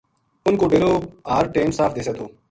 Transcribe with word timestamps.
اُنھ 0.45 0.57
کو 0.59 0.65
ڈیرو 0.71 0.91
ہر 1.31 1.43
ٹیم 1.55 1.69
صاف 1.77 1.91
دِسے 1.95 2.13
تھو 2.17 2.25